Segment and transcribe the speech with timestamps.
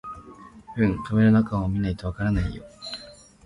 [0.77, 2.63] うん、紙の中を見ないとわからないよ